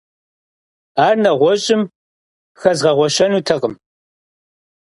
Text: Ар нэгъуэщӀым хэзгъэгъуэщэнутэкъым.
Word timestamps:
Ар 1.05 1.15
нэгъуэщӀым 1.23 1.81
хэзгъэгъуэщэнутэкъым. 2.59 3.73